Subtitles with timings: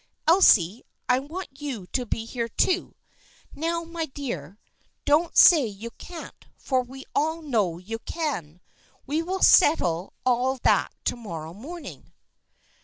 [0.27, 2.95] Elsie, I want you to be here too.
[3.53, 4.57] Now, my dear,
[5.05, 8.61] don't say you can't, for we know you can!
[9.05, 12.11] We will set tle all that to morrow morning."